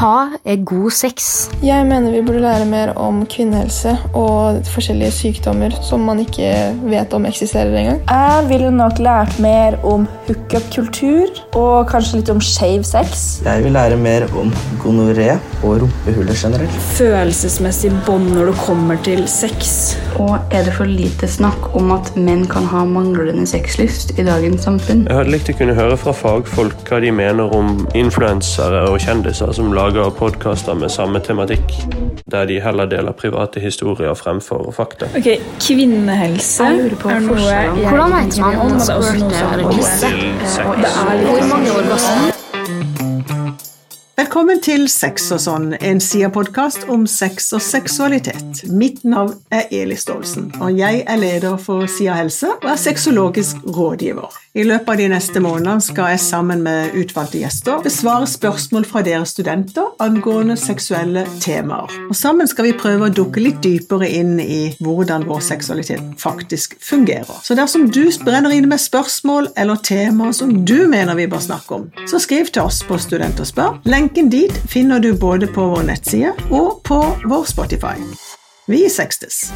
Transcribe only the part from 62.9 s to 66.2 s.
å dukke litt dypere inn i hvordan vår seksualitet